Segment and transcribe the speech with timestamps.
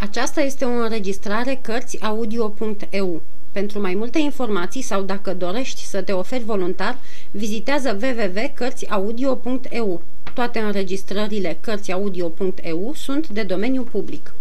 [0.00, 3.22] Aceasta este o înregistrare Cărțiaudio.eu.
[3.52, 6.98] Pentru mai multe informații sau dacă dorești să te oferi voluntar,
[7.30, 10.02] vizitează www.cărțiaudio.eu.
[10.34, 14.34] Toate înregistrările Cărțiaudio.eu sunt de domeniu public.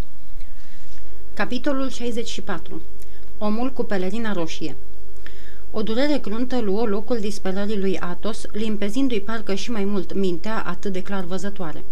[1.33, 2.81] Capitolul 64
[3.37, 4.75] Omul cu pelerina roșie
[5.71, 10.93] O durere cruntă luă locul disperării lui Atos, limpezindu-i parcă și mai mult mintea atât
[10.93, 11.83] de clar văzătoare.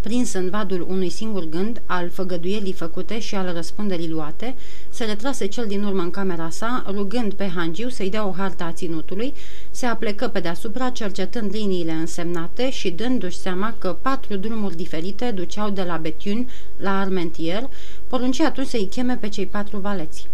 [0.00, 4.54] Prins în vadul unui singur gând, al făgăduielii făcute și al răspunderii luate,
[4.90, 8.64] se retrase cel din urmă în camera sa, rugând pe Hangiu să-i dea o hartă
[8.64, 9.34] a ținutului,
[9.70, 15.70] se aplecă pe deasupra, cercetând liniile însemnate și dându-și seama că patru drumuri diferite duceau
[15.70, 17.68] de la Betiun la Armentier,
[18.08, 20.28] porunci atunci să-i cheme pe cei patru valeți.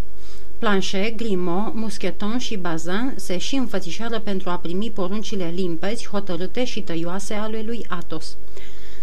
[0.59, 6.81] Planchet, Grimaud, Muscheton și Bazin se și înfățișară pentru a primi poruncile limpezi, hotărâte și
[6.81, 8.37] tăioase ale lui Athos.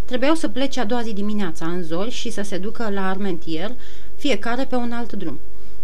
[0.05, 3.75] Trebuiau să plece a doua zi dimineața în zori și să se ducă la Armentier,
[4.17, 5.39] fiecare pe un alt drum.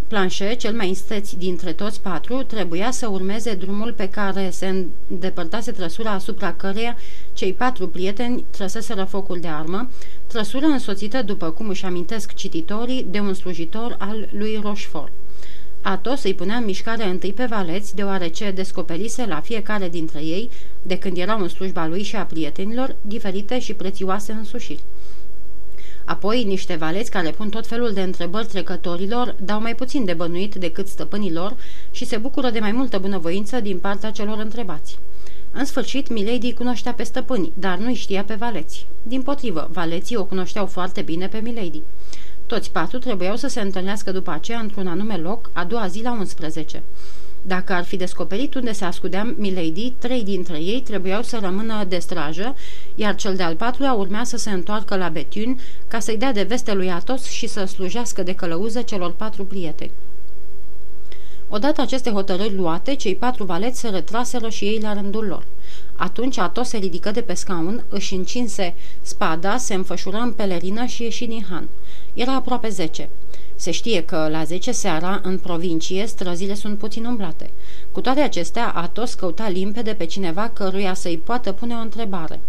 [0.09, 5.73] Planchet, cel mai însteț dintre toți patru, trebuia să urmeze drumul pe care se îndepărtase
[5.73, 6.97] trăsura asupra căreia
[7.33, 9.91] cei patru prieteni trăseseră focul de armă,
[10.27, 15.13] trăsură însoțită, după cum își amintesc cititorii, de un slujitor al lui Rochefort.
[15.83, 20.51] Atos îi punea în mișcare întâi pe valeți, deoarece descoperise la fiecare dintre ei,
[20.83, 24.83] de când erau în slujba lui și a prietenilor, diferite și prețioase însușiri.
[26.05, 30.55] Apoi, niște valeți care pun tot felul de întrebări trecătorilor dau mai puțin de bănuit
[30.55, 31.57] decât stăpânilor
[31.91, 34.99] și se bucură de mai multă bunăvoință din partea celor întrebați.
[35.53, 38.87] În sfârșit, Milady cunoștea pe stăpâni, dar nu-i știa pe valeți.
[39.03, 41.83] Din potrivă, valeții o cunoșteau foarte bine pe Milady.
[42.51, 46.13] Toți patru trebuiau să se întâlnească după aceea într-un anume loc, a doua zi la
[46.13, 46.83] 11.
[47.43, 51.99] Dacă ar fi descoperit unde se ascundea Milady, trei dintre ei trebuiau să rămână de
[51.99, 52.57] strajă,
[52.95, 56.73] iar cel de-al patrulea urmea să se întoarcă la Betiun ca să-i dea de veste
[56.73, 59.93] lui Atos și să slujească de călăuză celor patru prieteni.
[61.53, 65.47] Odată aceste hotărâri luate, cei patru valeți se retraseră și ei la rândul lor.
[65.97, 71.03] Atunci Atos se ridică de pe scaun, își încinse spada, se înfășură în pelerină și
[71.03, 71.69] ieși din han.
[72.15, 73.09] Era aproape zece.
[73.57, 77.51] Se știe că la 10 seara, în provincie, străzile sunt puțin umblate.
[77.93, 82.41] Cu toate acestea, Atos căuta limpede pe cineva căruia să-i poată pune o întrebare.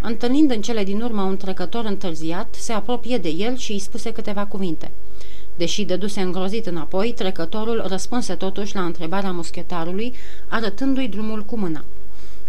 [0.00, 4.12] Întâlnind în cele din urmă un trecător întârziat, se apropie de el și îi spuse
[4.12, 4.90] câteva cuvinte.
[5.56, 10.14] Deși dăduse îngrozit înapoi, trecătorul răspunse totuși la întrebarea muschetarului,
[10.48, 11.84] arătându-i drumul cu mâna.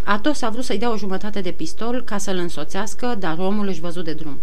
[0.04, 3.80] Atos a vrut să-i dea o jumătate de pistol ca să-l însoțească, dar omul își
[3.80, 4.40] văzut de drum.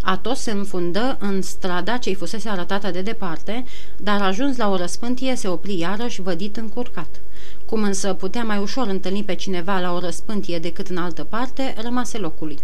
[0.00, 3.64] Atos se înfundă în strada ce-i fusese arătată de departe,
[3.96, 7.20] dar ajuns la o răspântie se opri iarăși vădit încurcat.
[7.64, 11.74] Cum însă putea mai ușor întâlni pe cineva la o răspântie decât în altă parte,
[11.82, 12.58] rămase locului.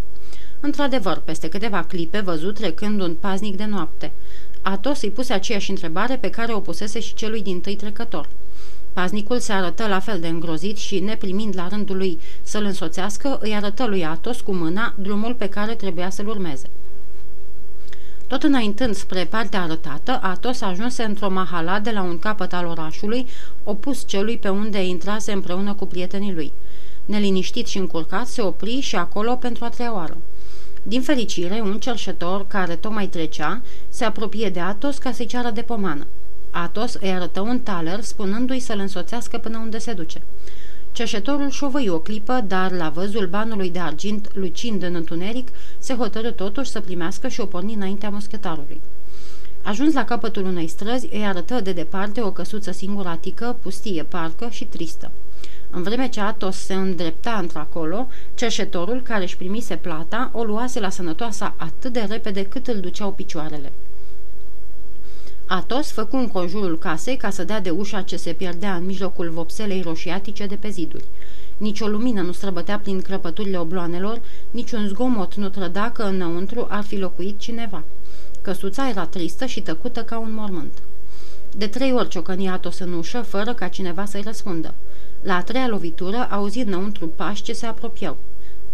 [0.60, 4.12] Într-adevăr, peste câteva clipe văzut trecând un paznic de noapte.
[4.62, 8.28] Atos îi puse aceeași întrebare pe care o pusese și celui din tâi trecător.
[8.92, 13.54] Paznicul se arătă la fel de îngrozit și, neprimind la rândul lui să-l însoțească, îi
[13.54, 16.70] arătă lui Atos cu mâna drumul pe care trebuia să-l urmeze.
[18.26, 23.26] Tot înaintând spre partea arătată, Atos ajunse într-o mahala de la un capăt al orașului,
[23.64, 26.52] opus celui pe unde intrase împreună cu prietenii lui.
[27.04, 30.16] Neliniștit și încurcat, se opri și acolo pentru a treia oară.
[30.82, 35.62] Din fericire, un cerșetor care tocmai trecea se apropie de Atos ca să-i ceară de
[35.62, 36.06] pomană.
[36.50, 40.22] Atos îi arătă un taler, spunându-i să-l însoțească până unde se duce.
[40.92, 45.48] Cerșetorul șovăi o clipă, dar la văzul banului de argint lucind în întuneric,
[45.78, 48.80] se hotărâ totuși să primească și o porni înaintea moschetarului.
[49.62, 54.64] Ajuns la capătul unei străzi, îi arătă de departe o căsuță singuratică, pustie parcă și
[54.64, 55.10] tristă.
[55.70, 60.90] În vreme ce Atos se îndrepta într-acolo, cerșetorul, care își primise plata, o luase la
[60.90, 63.72] sănătoasa atât de repede cât îl duceau picioarele.
[65.46, 69.30] Atos făcu în conjurul casei ca să dea de ușa ce se pierdea în mijlocul
[69.30, 71.04] vopselei roșiatice de pe ziduri.
[71.56, 74.20] Nici o lumină nu străbătea prin crăpăturile obloanelor,
[74.50, 77.82] niciun zgomot nu trăda că înăuntru ar fi locuit cineva.
[78.42, 80.82] Căsuța era tristă și tăcută ca un mormânt.
[81.56, 84.74] De trei ori ciocăni Atos în ușă, fără ca cineva să-i răspundă.
[85.22, 88.16] La a treia lovitură auzi înăuntru pași ce se apropiau.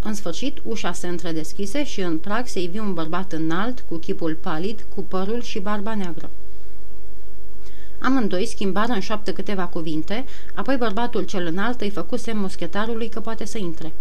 [0.03, 4.39] În sfârșit, ușa se întredeschise și în prag se ivi un bărbat înalt, cu chipul
[4.41, 6.31] palid, cu părul și barba neagră.
[7.99, 10.25] Amândoi schimbară în șoaptă câteva cuvinte,
[10.55, 13.93] apoi bărbatul cel înalt îi făcu semn muschetarului că poate să intre.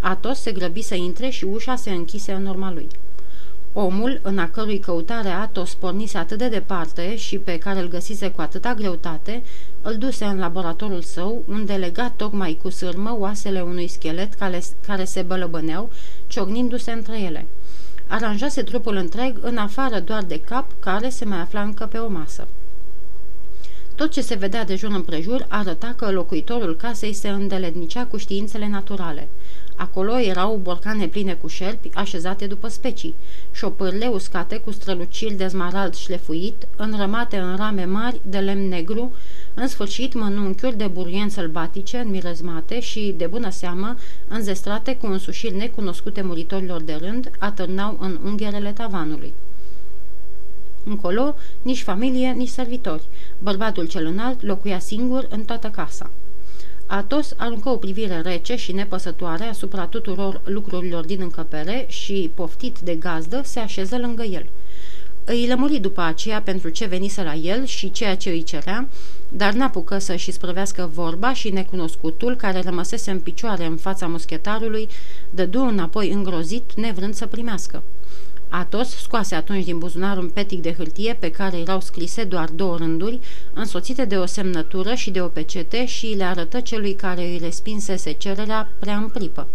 [0.00, 2.88] Atos se grăbi să intre și ușa se închise în urma lui.
[3.72, 8.30] Omul, în a cărui căutare Atos pornise atât de departe și pe care îl găsise
[8.30, 9.42] cu atâta greutate,
[9.82, 15.04] îl duse în laboratorul său, unde lega tocmai cu sârmă oasele unui schelet care, care
[15.04, 15.90] se bălăbăneau,
[16.26, 17.46] ciognindu-se între ele.
[18.06, 22.08] aranjase trupul întreg în afară doar de cap, care se mai afla încă pe o
[22.08, 22.46] masă.
[23.94, 28.68] Tot ce se vedea de jur împrejur arăta că locuitorul casei se îndeletnicea cu științele
[28.68, 29.28] naturale.
[29.80, 33.14] Acolo erau borcane pline cu șerpi, așezate după specii,
[33.52, 39.12] șopârle uscate cu străluciri de smarald șlefuit, înrămate în rame mari de lemn negru,
[39.54, 43.96] în sfârșit mănunchiuri de burieni sălbatice, înmirezmate și, de bună seamă,
[44.28, 49.32] înzestrate cu însușiri necunoscute muritorilor de rând, atârnau în ungherele tavanului.
[50.84, 53.02] Încolo, nici familie, nici servitori.
[53.38, 56.10] Bărbatul cel înalt locuia singur în toată casa.
[56.92, 62.94] Atos aruncă o privire rece și nepăsătoare asupra tuturor lucrurilor din încăpere și, poftit de
[62.94, 64.46] gazdă, se așeză lângă el.
[65.24, 68.88] Îi lămuri după aceea pentru ce venise la el și ceea ce îi cerea,
[69.28, 74.88] dar n-apucă să-și sprăvească vorba și necunoscutul, care rămăsese în picioare în fața muschetarului,
[75.30, 77.82] dădu înapoi îngrozit, nevrând să primească.
[78.52, 82.76] Atos scoase atunci din buzunar un petic de hârtie pe care erau scrise doar două
[82.76, 83.20] rânduri,
[83.52, 88.12] însoțite de o semnătură și de o pecete și le arătă celui care îi respinsese
[88.12, 89.48] cererea prea în pripă.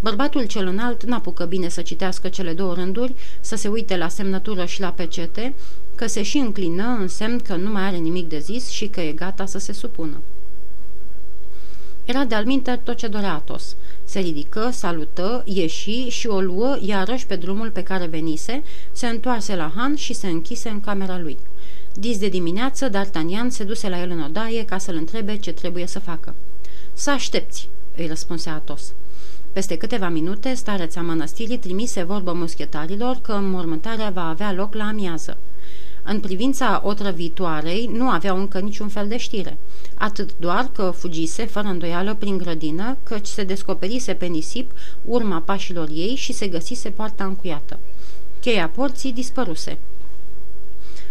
[0.00, 4.64] Bărbatul cel înalt n-apucă bine să citească cele două rânduri, să se uite la semnătură
[4.64, 5.54] și la pecete,
[5.94, 9.00] că se și înclină în semn că nu mai are nimic de zis și că
[9.00, 10.20] e gata să se supună.
[12.04, 13.76] Era de-al tot ce dorea Atos.
[14.04, 18.62] Se ridică, salută, ieși și o luă iarăși pe drumul pe care venise,
[18.92, 21.38] se întoarse la Han și se închise în camera lui.
[21.94, 25.86] Dis de dimineață, D'Artagnan se duse la el în odaie ca să-l întrebe ce trebuie
[25.86, 26.34] să facă.
[26.92, 28.92] Să aștepți, îi răspunse Atos.
[29.52, 35.36] Peste câteva minute, stareța mănăstirii trimise vorbă muschetarilor că înmormântarea va avea loc la amiază.
[36.04, 39.58] În privința otrăvitoarei nu aveau încă niciun fel de știre,
[39.94, 44.70] atât doar că fugise fără îndoială prin grădină, căci se descoperise pe nisip
[45.04, 47.78] urma pașilor ei și se găsise poarta încuiată.
[48.40, 49.78] Cheia porții dispăruse.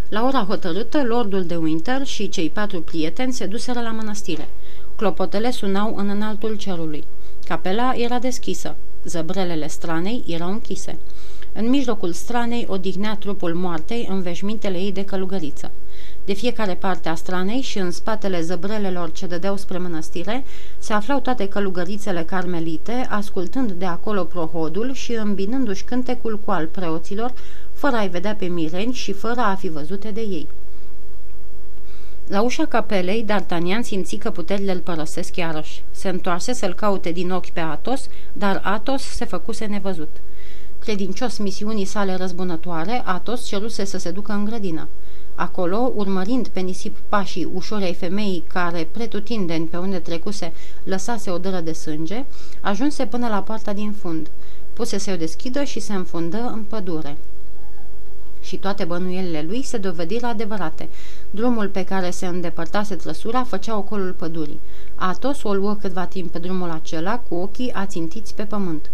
[0.09, 4.49] La ora hotărâtă, lordul de Winter și cei patru prieteni se duseră la mănăstire.
[4.95, 7.03] Clopotele sunau în înaltul cerului.
[7.45, 8.75] Capela era deschisă.
[9.03, 10.97] Zăbrelele stranei erau închise.
[11.53, 15.71] În mijlocul stranei odihnea trupul moartei în veșmintele ei de călugăriță.
[16.25, 20.43] De fiecare parte a stranei și în spatele zăbrelelor ce dădeau spre mănăstire
[20.77, 27.33] se aflau toate călugărițele carmelite, ascultând de acolo prohodul și îmbinându-și cântecul cu al preoților,
[27.73, 30.47] fără a-i vedea pe mireni și fără a fi văzute de ei.
[32.27, 35.83] La ușa capelei, D'Artagnan simți că puterile îl părăsesc iarăși.
[35.91, 40.17] Se întoarse să-l caute din ochi pe Atos, dar Atos se făcuse nevăzut.
[40.89, 44.87] Credincios misiunii sale răzbunătoare, Atos ceruse să se ducă în grădină.
[45.35, 50.53] Acolo, urmărind pe nisip pașii ușorei femeii care, pretutindeni pe unde trecuse,
[50.83, 52.25] lăsase o dără de sânge,
[52.61, 54.29] ajunse până la poarta din fund.
[54.73, 57.17] Puse să o deschidă și se înfundă în pădure.
[58.41, 60.89] Și toate bănuielile lui se dovediră adevărate.
[61.29, 64.59] Drumul pe care se îndepărtase trăsura făcea ocolul pădurii.
[64.95, 68.89] Atos o luă câtva timp pe drumul acela, cu ochii ațintiți pe pământ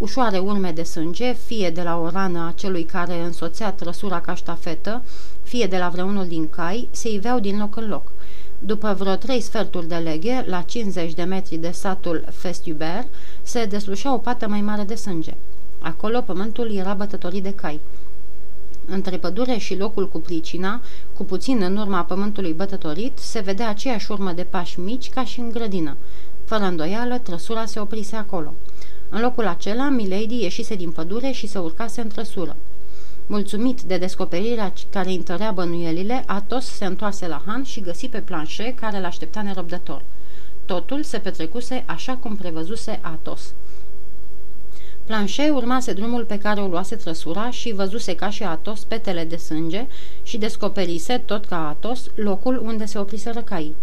[0.00, 4.34] ușoare urme de sânge, fie de la o rană a celui care însoțea trăsura ca
[4.34, 5.02] ștafetă,
[5.42, 8.12] fie de la vreunul din cai, se iveau din loc în loc.
[8.58, 13.08] După vreo trei sferturi de leghe, la 50 de metri de satul Festubert,
[13.42, 15.34] se deslușea o pată mai mare de sânge.
[15.80, 17.80] Acolo pământul era bătătorit de cai.
[18.86, 20.80] Între pădure și locul cu pricina,
[21.16, 25.40] cu puțin în urma pământului bătătorit, se vedea aceeași urmă de pași mici ca și
[25.40, 25.96] în grădină.
[26.44, 28.54] Fără îndoială, trăsura se oprise acolo.
[29.12, 32.56] În locul acela, Milady ieșise din pădure și se urcase în trăsură.
[33.26, 38.74] Mulțumit de descoperirea care întărea bănuielile, Atos se întoarse la Han și găsi pe planșe
[38.80, 40.02] care l-aștepta nerăbdător.
[40.64, 43.52] Totul se petrecuse așa cum prevăzuse Atos.
[45.04, 49.36] Planșe urmase drumul pe care o luase trăsura și văzuse ca și Atos petele de
[49.36, 49.86] sânge
[50.22, 53.74] și descoperise, tot ca Atos, locul unde se opriseră caii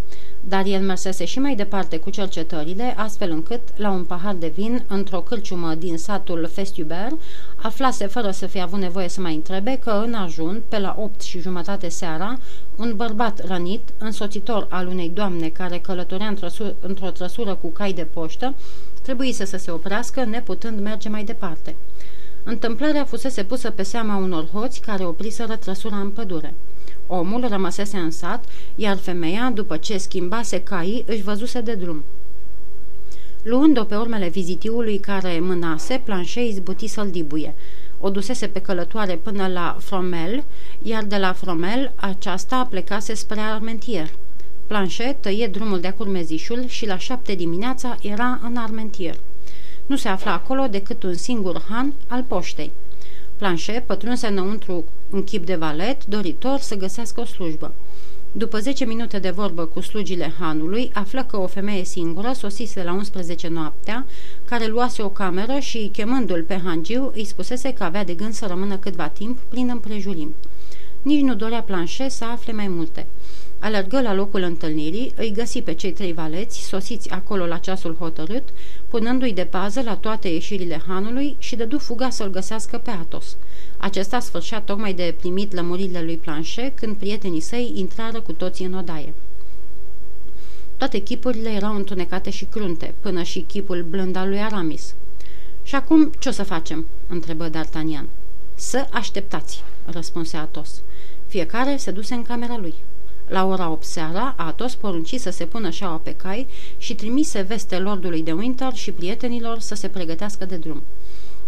[0.49, 4.83] dar el mersese și mai departe cu cercetările, astfel încât, la un pahar de vin,
[4.87, 7.15] într-o cârciumă din satul Festubert,
[7.55, 11.21] aflase fără să fie avut nevoie să mai întrebe că în ajun, pe la opt
[11.21, 12.37] și jumătate seara,
[12.75, 16.33] un bărbat rănit, însoțitor al unei doamne care călătorea
[16.79, 18.53] într-o trăsură cu cai de poștă,
[19.01, 21.75] trebuie să se oprească, neputând merge mai departe.
[22.43, 26.53] Întâmplarea fusese pusă pe seama unor hoți care opriseră trăsura în pădure.
[27.07, 28.45] Omul rămăsese în sat,
[28.75, 32.03] iar femeia, după ce schimbase caii, își văzuse de drum.
[33.43, 37.55] Luând-o pe urmele vizitiului care mânase, planșei izbuti să-l dibuie.
[37.99, 40.43] O dusese pe călătoare până la Fromel,
[40.81, 44.09] iar de la Fromel aceasta plecase spre Armentier.
[44.67, 49.19] Planșe tăie drumul de-a curmezișul și la șapte dimineața era în Armentier.
[49.85, 52.71] Nu se afla acolo decât un singur han al poștei.
[53.37, 57.73] Planșe pătrunse înăuntru un chip de valet, doritor să găsească o slujbă.
[58.31, 62.93] După 10 minute de vorbă cu slugile hanului, află că o femeie singură sosise la
[62.93, 64.05] 11 noaptea,
[64.45, 68.45] care luase o cameră și, chemându-l pe hangiu, îi spusese că avea de gând să
[68.45, 70.33] rămână câtva timp plin împrejurim.
[71.07, 73.05] Nici nu dorea planșe să afle mai multe.
[73.59, 78.43] Alergă la locul întâlnirii, îi găsi pe cei trei valeți, sosiți acolo la ceasul hotărât,
[78.87, 83.37] punându-i de pază la toate ieșirile hanului și dădu fuga să-l găsească pe Atos.
[83.77, 88.73] Acesta sfârșea tocmai de primit lămurile lui Planșe când prietenii săi intrară cu toții în
[88.73, 89.13] odaie.
[90.77, 94.93] Toate chipurile erau întunecate și crunte, până și chipul blând al lui Aramis.
[95.63, 98.05] Și acum ce o să facem?" întrebă D'Artagnan.
[98.55, 100.81] Să așteptați," răspunse Atos.
[101.27, 102.73] Fiecare se duse în camera lui.
[103.27, 107.77] La ora 8 seara, Atos porunci să se pună șaua pe cai și trimise veste
[107.77, 110.83] lordului de Winter și prietenilor să se pregătească de drum.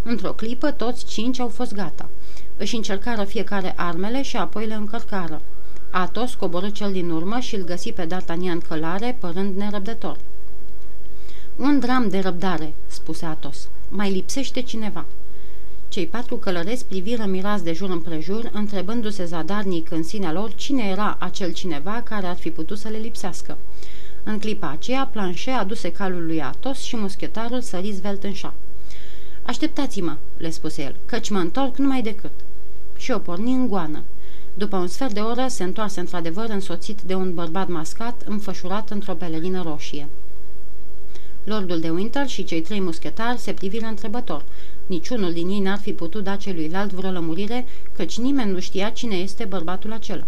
[0.03, 2.10] Într-o clipă, toți cinci au fost gata.
[2.58, 5.41] Își încercară fiecare armele și apoi le încărcară.
[5.89, 10.17] Atos coborâ cel din urmă și îl găsi pe D'Artagnan călare, părând nerăbdător.
[11.55, 13.67] Un dram de răbdare," spuse Atos.
[13.89, 15.05] Mai lipsește cineva."
[15.89, 21.17] Cei patru călăreți priviră mirați de jur împrejur, întrebându-se zadarnic în sinea lor cine era
[21.19, 23.58] acel cineva care ar fi putut să le lipsească.
[24.24, 28.53] În clipa aceea, Planșe aduse calul lui Atos și muschetarul sări zvelt în șa.
[29.41, 32.31] Așteptați-mă," le spuse el, căci mă întorc numai decât."
[32.98, 34.03] Și o porni în goană.
[34.53, 39.13] După un sfert de oră se întoarse într-adevăr însoțit de un bărbat mascat înfășurat într-o
[39.13, 40.08] pelerină roșie.
[41.43, 44.43] Lordul de Winter și cei trei muschetari se priviră întrebător.
[44.89, 47.65] Niciunul din ei n-ar fi putut da celuilalt vreo lămurire,
[47.96, 50.24] căci nimeni nu știa cine este bărbatul acela.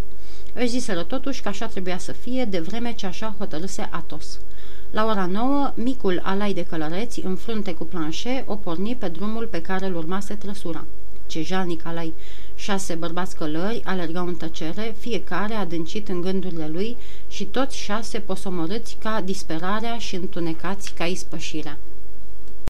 [0.53, 4.39] Își ziseră totuși că așa trebuia să fie, de vreme ce așa hotărâse Atos.
[4.91, 9.47] La ora nouă, micul alai de călăreți, în frunte cu planșe, o porni pe drumul
[9.47, 10.85] pe care îl urmase trăsura.
[11.27, 12.13] Ce jalnic alai!
[12.55, 16.97] Șase bărbați călări alergau în tăcere, fiecare adâncit în gândurile lui
[17.29, 21.77] și toți șase posomorâți ca disperarea și întunecați ca ispășirea.